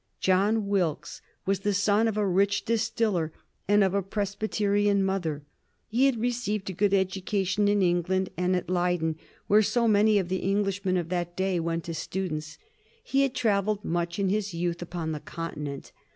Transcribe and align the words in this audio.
John 0.19 0.65
Wilkes 0.65 1.21
was 1.45 1.59
the 1.59 1.75
son 1.75 2.07
of 2.07 2.17
a 2.17 2.25
rich 2.25 2.65
distiller 2.65 3.31
and 3.67 3.83
of 3.83 3.93
a 3.93 4.01
Presbyterian 4.01 5.03
mother. 5.03 5.43
He 5.89 6.07
had 6.07 6.19
received 6.19 6.71
a 6.71 6.73
good 6.73 6.91
education 6.91 7.67
in 7.67 7.83
England 7.83 8.31
and 8.35 8.55
at 8.55 8.67
Leyden, 8.67 9.15
where 9.45 9.61
so 9.61 9.87
many 9.87 10.17
of 10.17 10.27
the 10.27 10.43
Englishmen 10.43 10.97
of 10.97 11.09
that 11.09 11.37
day 11.37 11.59
went 11.59 11.87
as 11.87 11.99
students. 11.99 12.57
He 13.03 13.21
had 13.21 13.35
travelled 13.35 13.85
much 13.85 14.17
in 14.17 14.29
his 14.29 14.55
youth 14.55 14.81
upon 14.81 15.11
the 15.11 15.19
Continent. 15.19 15.91